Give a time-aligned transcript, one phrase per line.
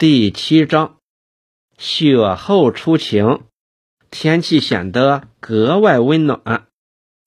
[0.00, 0.96] 第七章，
[1.76, 3.42] 雪后初晴，
[4.10, 6.68] 天气显得格外温暖。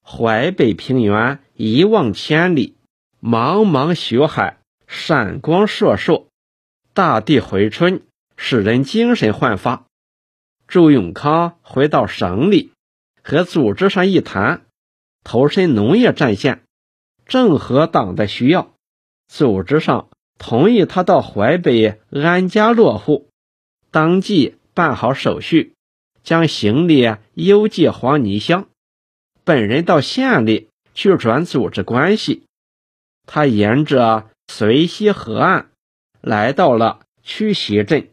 [0.02, 2.76] 淮北平原一望千里，
[3.22, 4.58] 茫茫雪海，
[4.88, 6.26] 闪光烁烁，
[6.92, 8.02] 大地回春，
[8.36, 9.86] 使人精神焕发。
[10.66, 12.72] 周永康回到省里，
[13.22, 14.66] 和组织上一谈，
[15.22, 16.64] 投身农业战线，
[17.24, 18.74] 正合党的需要。
[19.28, 20.08] 组织上。
[20.38, 23.28] 同意他到淮北安家落户，
[23.90, 25.74] 当即办好手续，
[26.22, 28.68] 将行李邮寄黄泥乡。
[29.44, 32.42] 本人到县里去转组织关系。
[33.26, 35.70] 他沿着绥溪河岸
[36.20, 38.08] 来到了曲溪镇。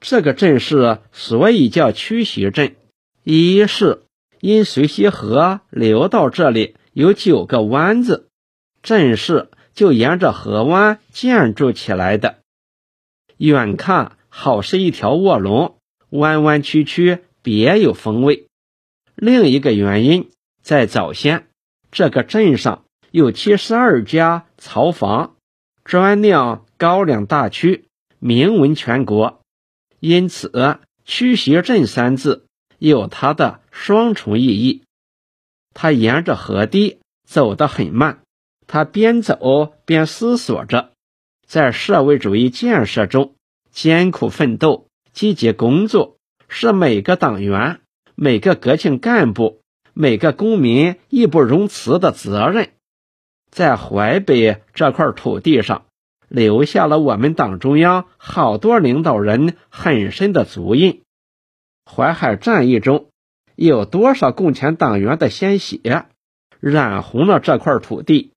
[0.00, 2.76] 这个镇是所以叫曲溪镇，
[3.24, 4.02] 一是
[4.40, 8.28] 因绥溪河流到这里有九个湾子，
[8.82, 9.50] 镇是。
[9.76, 12.38] 就沿着河湾建筑起来的，
[13.36, 15.76] 远看好是一条卧龙，
[16.08, 18.48] 弯弯曲曲，别有风味。
[19.14, 20.30] 另一个原因，
[20.62, 21.48] 在早先，
[21.92, 25.36] 这个镇上有七十二家槽房，
[25.84, 27.84] 专酿高粱大曲，
[28.18, 29.42] 名闻全国。
[30.00, 32.46] 因此，曲溪镇三字
[32.78, 34.84] 有它的双重意义。
[35.74, 36.98] 它沿着河堤
[37.28, 38.22] 走得很慢。
[38.66, 40.90] 他边走边思索着，
[41.46, 43.34] 在社会主义建设中
[43.70, 46.16] 艰苦奋斗、积极工作，
[46.48, 47.80] 是每个党员、
[48.14, 49.60] 每个革命干部、
[49.92, 52.70] 每个公民义不容辞的责任。
[53.50, 55.86] 在淮北这块土地上，
[56.28, 61.02] 留下了我们党中央好多领导人很深的足印。
[61.88, 63.10] 淮海战役中，
[63.54, 66.06] 有多少共产党员的鲜血
[66.58, 68.32] 染红了这块土地？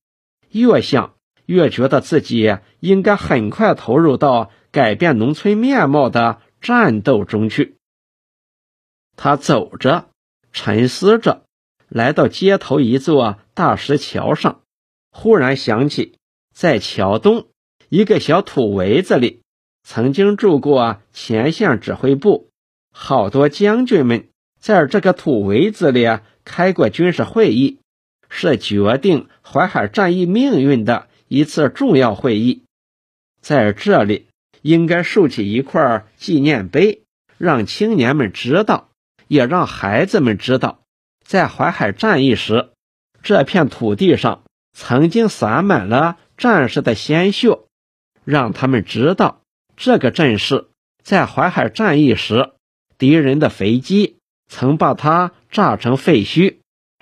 [0.52, 7.76] 越想越觉得自己应该很快投入到改变农村面貌的战斗中去。
[9.16, 10.10] 他走着，
[10.54, 11.44] 沉思着，
[11.88, 14.62] 来到街头一座大石桥上，
[15.12, 16.18] 忽然想起，
[16.54, 17.48] 在桥东
[17.90, 19.42] 一个小土围子里，
[19.84, 22.50] 曾经住过前线指挥部，
[22.94, 24.30] 好多将军们
[24.60, 26.06] 在这个土围子里
[26.46, 27.79] 开过军事会议。
[28.30, 32.64] 是决定淮海战役命运的一次重要会议，
[33.42, 34.28] 在这里
[34.62, 37.02] 应该竖起一块纪念碑，
[37.38, 38.90] 让青年们知道，
[39.28, 40.80] 也让孩子们知道，
[41.26, 42.70] 在淮海战役时，
[43.22, 47.60] 这片土地上曾经洒满了战士的鲜血，
[48.24, 49.42] 让他们知道，
[49.76, 50.68] 这个阵势
[51.04, 52.52] 在淮海战役时，
[52.98, 54.18] 敌人的飞机
[54.48, 56.59] 曾把它炸成废墟。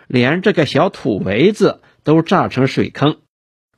[0.08, 3.18] 连这个小土围子都炸成水坑，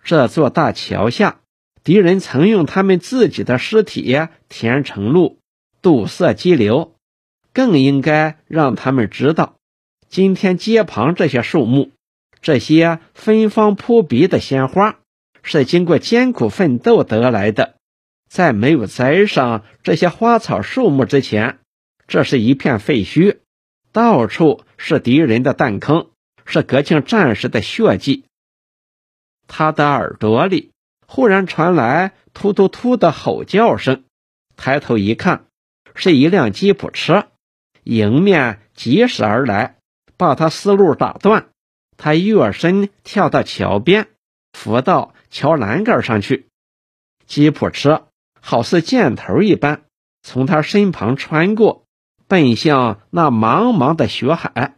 [0.04, 1.42] 这座大桥下，
[1.84, 4.18] 敌人曾用他们自己的尸体
[4.48, 5.40] 填成路，
[5.82, 6.96] 堵塞激流。
[7.52, 9.56] 更应该让他们知道，
[10.08, 11.90] 今天街旁这些树木，
[12.42, 15.00] 这些芬芳扑鼻的鲜花，
[15.42, 17.76] 是经过艰苦奋斗得来的。
[18.30, 21.58] 在没有栽上这些花草树木之前，
[22.08, 23.40] 这是一片废墟，
[23.92, 26.09] 到处是敌人的弹坑。
[26.52, 28.26] 是革命战士的血迹。
[29.48, 30.72] 他的耳朵里
[31.08, 34.04] 忽然传来突突突的吼叫声，
[34.58, 35.46] 抬头一看，
[35.94, 37.28] 是一辆吉普车
[37.84, 39.78] 迎面疾驶而来，
[40.18, 41.50] 把他思路打断。
[41.98, 44.08] 他跃身跳到桥边，
[44.54, 46.48] 扶到桥栏杆上去。
[47.28, 48.08] 吉普车
[48.42, 49.84] 好似箭头一般
[50.24, 51.84] 从他身旁穿过，
[52.28, 54.78] 奔向那茫茫的雪海。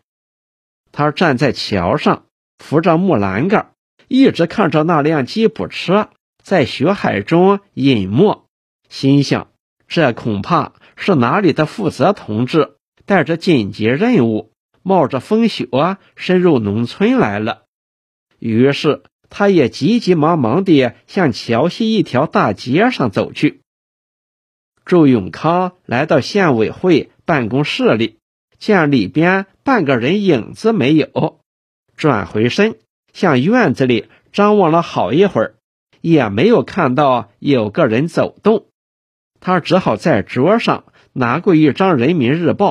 [0.91, 2.25] 他站在桥上，
[2.59, 3.71] 扶着木栏杆，
[4.07, 6.09] 一直看着那辆吉普车
[6.43, 8.45] 在雪海中隐没，
[8.89, 9.51] 心想：
[9.87, 14.51] 这恐怕是哪里的负责同志带着紧急任务，
[14.83, 15.67] 冒着风雪
[16.15, 17.63] 深入农村来了。
[18.39, 23.61] 于是，他也急急忙忙地向桥西一条大街上走去。
[24.85, 28.17] 周永康来到县委会办公室里。
[28.61, 31.39] 见里边半个人影子没有，
[31.97, 32.77] 转回身
[33.11, 35.55] 向院子里张望了好一会儿，
[35.99, 38.67] 也没有看到有个人走动。
[39.39, 42.69] 他只好在桌上拿过一张《人民日报》，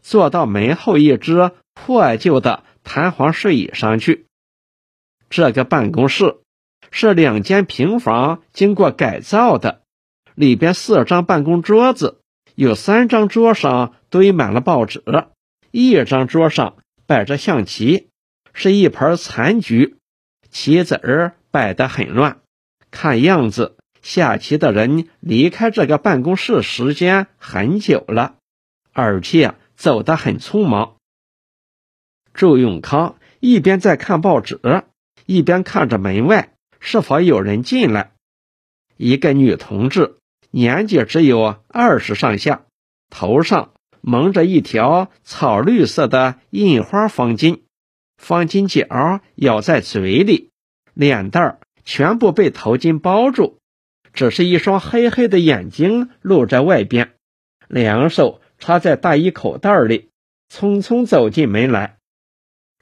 [0.00, 4.26] 坐到门后一只破旧的弹簧睡椅上去。
[5.28, 6.36] 这个办公室
[6.92, 9.82] 是两间平房经过改造的，
[10.36, 12.20] 里边四张办公桌子。
[12.54, 15.02] 有三张桌上堆满了报纸，
[15.72, 18.10] 一张桌上摆着象棋，
[18.52, 19.96] 是一盘残局，
[20.52, 22.38] 棋子儿摆得很乱，
[22.92, 28.36] 看样子下棋的人离开这个办公室时间很久了，
[28.92, 30.94] 而且走得很匆忙。
[32.34, 34.60] 周永康一边在看报纸，
[35.26, 38.12] 一边看着门外是否有人进来。
[38.96, 40.18] 一个女同志，
[40.52, 42.62] 年纪只有二十上下，
[43.10, 43.72] 头上
[44.06, 47.60] 蒙着一条草绿色的印花方巾，
[48.18, 50.50] 方巾角咬在嘴里，
[50.92, 53.56] 脸蛋儿全部被头巾包住，
[54.12, 57.14] 只是一双黑黑的眼睛露在外边，
[57.66, 60.10] 两手插在大衣口袋里，
[60.52, 61.96] 匆匆走进门来。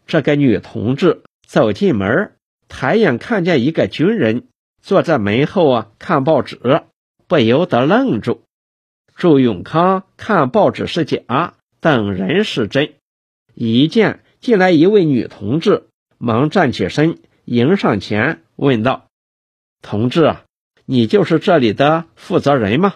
[0.09, 2.33] 这个女同志走进门，
[2.67, 4.49] 抬眼看见一个军人
[4.81, 6.83] 坐在门后啊看报纸，
[7.29, 8.43] 不由得愣住。
[9.23, 12.95] 祝永康看报纸是假，等人是真。
[13.55, 15.85] 一见进来一位女同志，
[16.19, 19.07] 忙站起身迎上前问道
[19.81, 20.43] ：“同志啊，
[20.87, 22.95] 你就是这里的负责人吗？”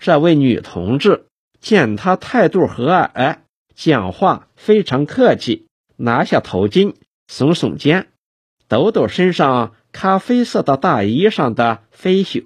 [0.00, 1.26] 这位女同志
[1.60, 3.36] 见他态度和蔼，
[3.76, 5.68] 讲话非常客气。
[5.94, 6.96] 拿下头巾，
[7.28, 8.08] 耸耸肩，
[8.66, 12.42] 抖抖身上咖啡色的大衣上的飞雪，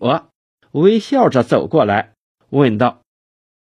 [0.73, 2.13] 微笑着走过来，
[2.55, 3.03] 问道：“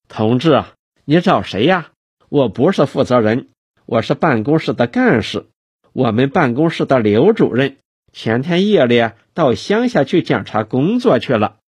[0.09, 0.75] 同志啊，
[1.07, 1.93] 你找谁呀？
[2.29, 3.49] 我不是负责人，
[3.87, 5.47] 我是办公室的干事。
[5.95, 7.79] 我们办公室的刘主任
[8.13, 11.61] 前天夜里到乡下去检查工作去了，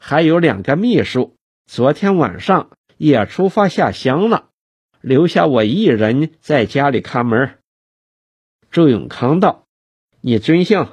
[0.00, 1.36] 还有两个秘书，
[1.66, 4.48] 昨天晚上也出发下乡了，
[5.00, 7.58] 留下我一人在家里看门。”
[8.72, 9.64] 周永康道
[10.20, 10.88] ：“你尊姓？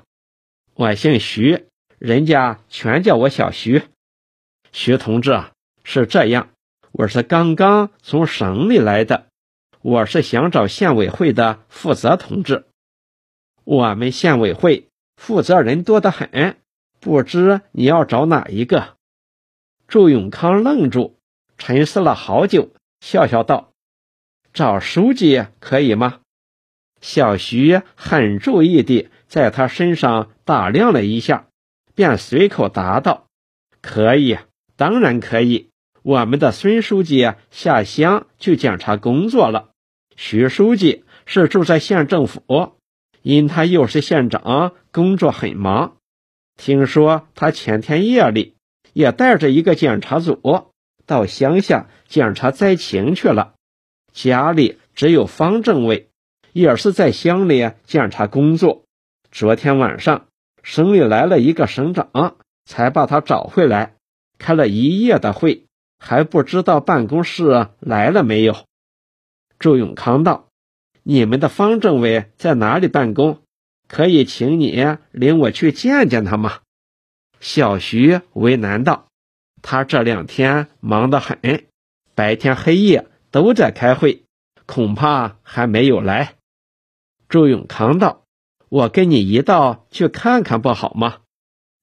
[0.75, 1.65] 我姓徐，
[1.97, 3.81] 人家全叫我小徐。
[4.71, 5.51] 徐同志啊，
[5.83, 6.49] 是这样，
[6.91, 9.27] 我是刚刚从省里来的，
[9.81, 12.65] 我是想找县委会的负责同志。
[13.63, 14.87] 我们县委会
[15.17, 16.57] 负责人多得很，
[16.99, 18.95] 不知你要找哪一个？”
[19.87, 21.17] 周永康愣住，
[21.57, 22.69] 沉思了好久，
[23.01, 23.71] 笑笑道
[24.53, 26.19] ：“找书记可以吗？”
[27.01, 31.47] 小徐很注意地在他身上打量了一下，
[31.95, 33.25] 便随口答道
[33.81, 34.37] ：“可以，
[34.75, 35.70] 当然可以。
[36.03, 39.69] 我们的孙书记下乡去检查工作了。
[40.15, 42.73] 徐书记是住在县政府，
[43.21, 45.97] 因他又是县长，工作很忙。
[46.57, 48.55] 听说他前天夜里
[48.93, 50.67] 也带着一个检查组
[51.05, 53.53] 到乡下检查灾情去了。
[54.13, 56.07] 家里只有方政委。”
[56.53, 58.83] 也是在乡里检查工作。
[59.31, 60.25] 昨天晚上，
[60.63, 63.95] 省里来了一个省长，才把他找回来，
[64.37, 65.63] 开了一夜的会，
[66.03, 68.65] 还不知道办公室来了没有。
[69.59, 70.49] 周永康道
[71.03, 73.43] ：“你们的方政委在哪里办公？
[73.87, 76.61] 可以请你领我去见见他吗？”
[77.39, 79.09] 小徐为难道
[79.61, 81.65] ：“他这两天忙得很，
[82.15, 84.23] 白天黑夜都在开会，
[84.65, 86.33] 恐怕还没有来。”
[87.29, 88.23] 周永康道
[88.69, 91.19] ：“我跟你一道去看看不好吗？”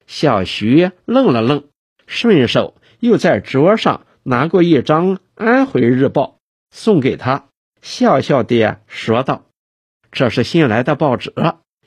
[0.09, 1.69] 小徐愣了愣，
[2.09, 6.23] 顺手又在桌上拿过一张《安徽日报》，
[6.71, 7.47] 送给他，
[7.81, 9.47] 笑笑地说道
[10.13, 11.33] ：“这是新来的报纸，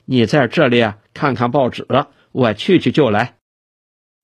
[0.04, 0.84] 你在这里
[1.14, 1.86] 看看报纸，
[2.32, 3.36] 我去去就来。”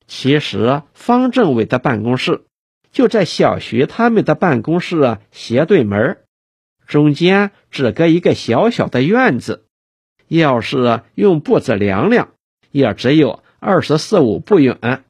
[0.08, 2.42] 其实方政委的办公室
[2.90, 6.18] 就在小徐他们的办公室斜对门
[6.88, 9.64] 中间只隔一个小小的院子，
[10.26, 12.30] 要是用步子量量，
[12.72, 15.04] 也只有二十四五步远。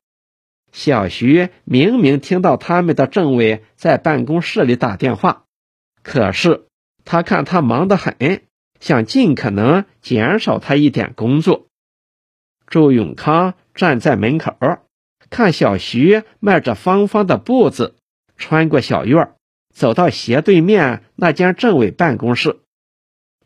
[0.78, 5.42] 小徐明明听到他们的政委在办公室里打电话，
[6.04, 6.66] 可是
[7.04, 8.42] 他看他忙得很，
[8.78, 11.66] 想尽可能减少他一点工作。
[12.68, 14.56] 周永康站在门口，
[15.30, 17.96] 看小徐迈着方方的步子
[18.36, 19.32] 穿过小院
[19.74, 22.60] 走到斜对面那间政委办公室，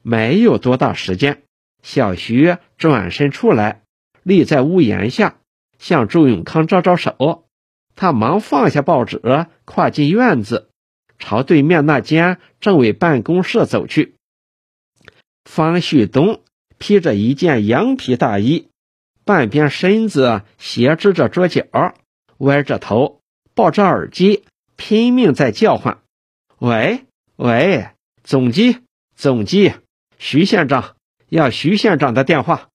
[0.03, 1.41] 没有多大时间，
[1.83, 3.81] 小徐转身出来，
[4.23, 5.37] 立在屋檐下，
[5.83, 7.49] 向周永康招招手。
[7.97, 9.21] 他忙放下报纸，
[9.65, 10.71] 跨进院子，
[11.19, 14.15] 朝对面那间政委办公室走去。
[15.45, 16.41] 方旭东
[16.79, 18.69] 披着一件羊皮大衣，
[19.25, 21.67] 半边身子斜支着桌角，
[22.39, 23.21] 歪着头，
[23.55, 24.45] 抱着耳机，
[24.77, 25.99] 拼命在叫唤。
[26.59, 27.89] 喂喂，
[28.23, 28.79] 总机
[29.17, 29.75] 总机，
[30.17, 30.95] 徐县长
[31.29, 32.69] 要徐县长的电话，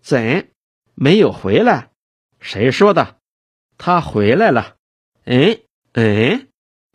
[0.00, 0.48] 怎
[0.94, 1.90] 没有回来？
[2.40, 3.16] 谁说的？
[3.76, 4.76] 他回来了。
[5.24, 5.60] 嗯
[5.92, 6.48] 嗯，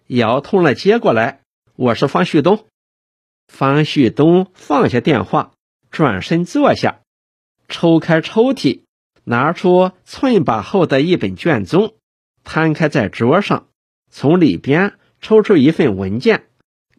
[0.08, 1.42] 摇通了，接过来。
[1.76, 2.68] 我是方旭东。
[3.48, 5.52] 方旭东放下电话，
[5.92, 7.02] 转身坐下，
[7.68, 8.84] 抽开抽屉，
[9.24, 11.96] 拿出寸把厚的一本卷宗，
[12.44, 13.68] 摊开在桌上，
[14.10, 16.48] 从里边抽出一份文件。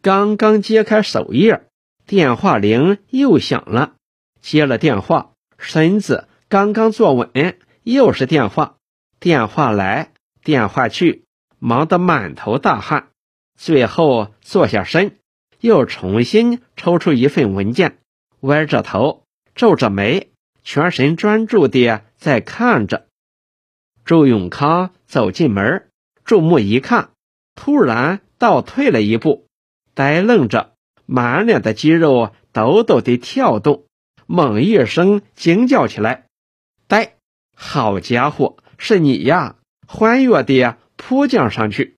[0.01, 1.67] 刚刚揭开首页，
[2.05, 3.95] 电话铃又响了。
[4.39, 8.75] 接了电话，身子刚刚坐稳，又是电话。
[9.19, 10.11] 电话来
[10.43, 11.25] 电话去，
[11.59, 13.07] 忙得满头大汗。
[13.57, 15.17] 最后坐下身，
[15.59, 17.99] 又重新抽出一份文件，
[18.41, 19.23] 歪着头，
[19.55, 20.31] 皱着眉，
[20.63, 23.07] 全神专注地在看着。
[24.03, 25.89] 周永康走进门，
[26.25, 27.11] 注目一看，
[27.55, 29.47] 突然倒退了一步，
[29.93, 30.73] 呆愣着，
[31.05, 33.85] 满脸的肌肉抖抖地跳动，
[34.25, 36.25] 猛一声惊叫起来
[36.87, 37.14] ：“呆！
[37.55, 39.55] 好家伙！”是你呀！
[39.87, 41.95] 欢悦地扑将上去。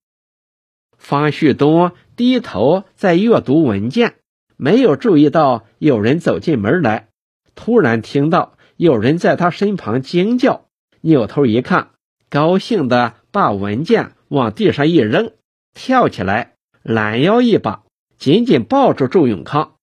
[0.97, 4.15] 方旭东低头在阅读文件，
[4.57, 7.07] 没有注意到有人走进门来。
[7.55, 10.67] 突然听到有人在他身旁惊叫，
[11.01, 11.91] 扭头一看，
[12.29, 15.31] 高兴的把文件往地上一扔，
[15.73, 17.83] 跳起来，拦腰一把，
[18.17, 19.75] 紧紧抱住周永康。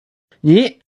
[0.42, 0.80] 你，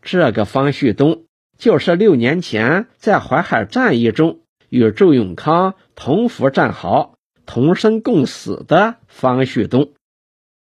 [0.00, 1.26] 这个方旭东
[1.62, 4.40] 就是六年前在淮海战役中。
[4.68, 7.14] 与周永康同服战壕、
[7.46, 9.92] 同生共死的方旭东，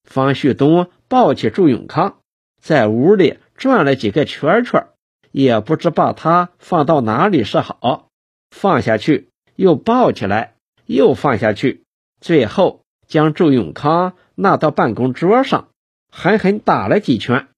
[0.04, 2.20] 方旭东抱起周永康，
[2.62, 4.86] 在屋里转了几个圈圈，
[5.30, 8.08] 也不知把他放到哪里是好。
[8.50, 10.54] 放下去，又抱起来，
[10.86, 11.82] 又放下去，
[12.18, 15.68] 最后将周永康纳到办公桌上，
[16.10, 17.48] 狠狠打了几拳。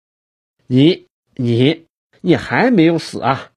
[0.67, 1.07] 你、
[1.37, 1.85] 你、
[2.21, 3.51] 你还没有死啊，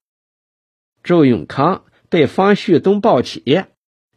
[1.02, 1.84] 周永康。
[2.10, 3.64] 被方旭东抱起，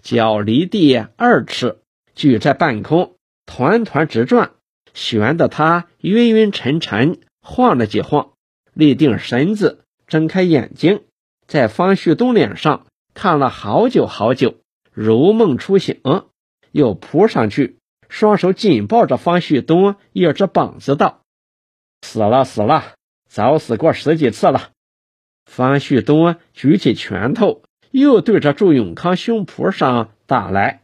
[0.04, 1.80] 脚离地二尺，
[2.14, 3.16] 举在半空，
[3.48, 4.52] 团团直转，
[4.94, 8.34] 悬得他晕晕沉沉，晃了几晃，
[8.76, 11.06] 立定身子，睁开眼睛，
[11.48, 12.86] 在方旭东脸上
[13.16, 14.58] 看了好久好久，
[14.94, 16.00] 如梦初醒，
[16.72, 21.22] 又扑上去，双手紧抱着方旭东一只膀子，道
[22.06, 22.94] ：“死了，死了，
[23.28, 24.72] 早死过十几次了。”
[25.46, 27.62] 方旭东举起拳头。
[27.92, 30.82] 又对着祝永康胸脯上打来，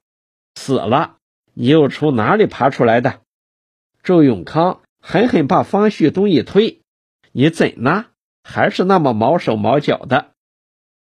[0.55, 1.17] 死了！
[1.53, 3.19] 你又从哪里爬出来的？
[4.01, 6.79] 祝永康狠狠把方旭东一推
[7.33, 8.05] ：“你怎呢？
[8.41, 10.31] 还是那么毛手毛脚的？”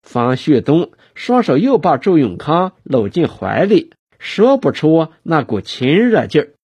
[0.05, 6.55] 方旭东双手又把祝永康搂进怀里，说不出那股亲热劲儿。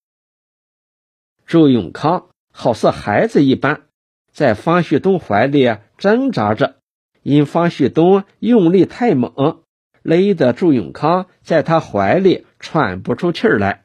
[1.47, 3.87] 祝永康好似孩子一般，
[4.33, 6.77] 在方旭东怀里挣扎着。
[7.23, 9.62] 因方旭东用力太猛，
[10.03, 13.85] 勒得祝永康在他怀里喘不出气来。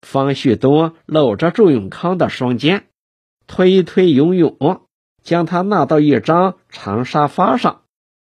[0.00, 2.86] 方旭东搂着祝永康的双肩，
[3.46, 4.56] 推推拥拥，
[5.22, 7.82] 将他纳到一张长沙发上，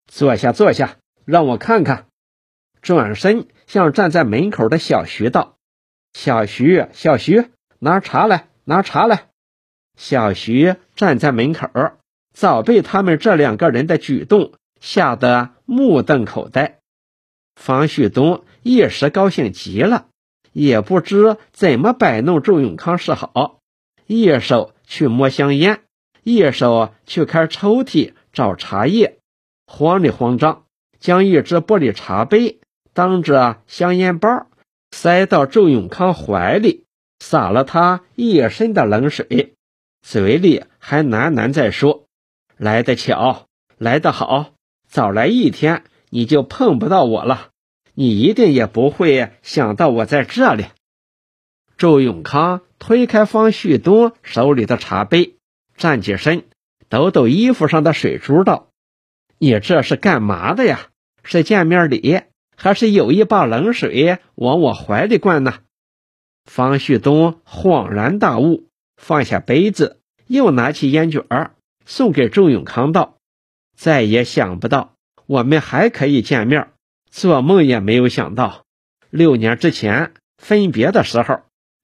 [0.06, 2.08] 坐下，坐下，让我看看。
[2.82, 5.56] 转身向站在门口的小徐道
[6.12, 7.46] ：“小徐，小徐，
[7.78, 9.28] 拿茶来，拿茶来。”
[9.96, 11.68] 小徐站在门口。
[12.32, 16.80] 早被他们这两个人的举动吓得目瞪口呆，
[17.54, 20.06] 房旭东一时高兴极了，
[20.52, 23.60] 也不知怎么摆弄周永康是好，
[24.08, 25.82] 一手去摸香烟，
[26.24, 29.18] 一手去开抽屉找茶叶，
[29.66, 30.64] 慌里慌张，
[30.98, 32.58] 将一只玻璃茶杯
[32.92, 34.48] 当着香烟包
[34.90, 36.84] 塞到周永康怀里，
[37.20, 39.53] 洒了他一身的冷水，
[40.06, 42.04] 嘴里还喃喃在说。
[42.58, 43.46] 来得巧，
[43.78, 44.52] 来得好，
[44.86, 47.48] 早来一天你就碰不到我了。
[47.94, 50.66] 你一定也不会想到我在这里。
[51.78, 55.36] 周永康推开方旭东手里的茶杯，
[55.76, 56.44] 站起身，
[56.90, 58.68] 抖抖衣服上的水珠，道
[59.38, 60.88] ：“你这是干嘛的呀？
[61.22, 62.20] 是见面礼，
[62.56, 65.60] 还是有意把冷水往我怀里灌呢？”
[66.44, 71.54] 方旭东恍然大悟，放下杯子，又拿起烟卷儿。
[71.86, 73.18] 送给周永康道
[73.76, 74.94] ：“再也想不到
[75.26, 76.68] 我们还可以见面，
[77.10, 78.64] 做梦也没有想到，
[79.10, 81.42] 六年之前分别的时候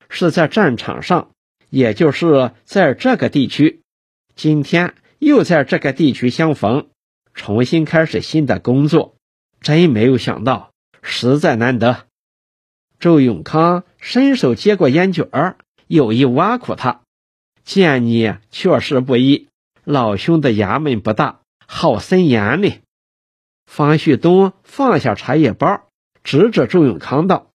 [0.09, 1.31] 是在战场上，
[1.69, 3.81] 也就是在这个地区，
[4.35, 6.89] 今天又在这个地区相逢，
[7.35, 9.15] 重新开始新的工作，
[9.61, 10.71] 真没有想到，
[11.03, 12.07] 实在难得。”
[12.99, 15.57] 周永康伸手接过烟卷儿，
[15.91, 17.01] 有意挖苦他
[17.65, 19.49] ：“见你确实不易。”
[19.83, 22.79] 老兄的衙门不大，好森严哩。
[23.65, 25.81] 方旭东放下茶叶包，
[26.23, 27.47] 指着周永康道：“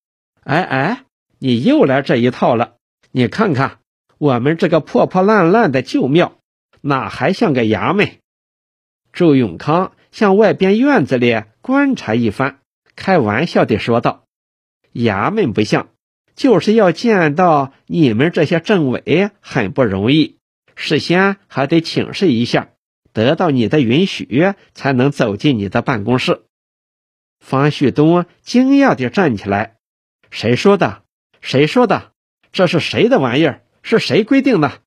[0.45, 1.05] 哎哎，
[1.39, 2.75] 你又来这一套了！
[3.11, 3.79] 你看看
[4.19, 6.37] 我们这个破破烂烂的旧庙，
[6.83, 8.19] 哪还像个衙门？”
[9.15, 12.59] 周永康向外边院子里观察一番，
[12.97, 14.25] 开玩笑地说道
[14.93, 15.89] ：“衙门不像，
[16.37, 20.39] 就是要见到你们这些政委很不容易，
[20.77, 22.69] 事先还得请示一下，
[23.13, 26.43] 得到你的允许才能走进你的办公室。”
[27.41, 29.77] 方旭东惊讶地站起来
[30.31, 31.03] ：“谁说的？
[31.41, 32.13] 谁说的？
[32.53, 33.63] 这是谁的玩意儿？
[33.83, 34.83] 是谁规定的？